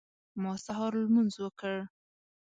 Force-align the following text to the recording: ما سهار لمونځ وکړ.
ما 0.41 0.51
سهار 0.65 0.91
لمونځ 1.03 1.33
وکړ. 1.39 1.73